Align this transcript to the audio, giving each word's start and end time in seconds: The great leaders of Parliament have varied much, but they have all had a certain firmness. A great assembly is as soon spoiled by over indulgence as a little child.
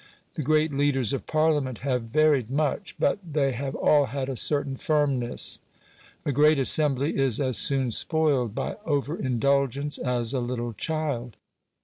The 0.33 0.41
great 0.41 0.73
leaders 0.73 1.13
of 1.13 1.27
Parliament 1.27 1.77
have 1.85 2.05
varied 2.05 2.49
much, 2.49 2.95
but 2.97 3.19
they 3.23 3.51
have 3.51 3.75
all 3.75 4.05
had 4.05 4.29
a 4.29 4.35
certain 4.35 4.75
firmness. 4.75 5.59
A 6.25 6.31
great 6.31 6.57
assembly 6.57 7.15
is 7.17 7.39
as 7.39 7.59
soon 7.59 7.91
spoiled 7.91 8.55
by 8.55 8.77
over 8.83 9.15
indulgence 9.15 9.99
as 9.99 10.33
a 10.33 10.39
little 10.39 10.73
child. 10.73 11.37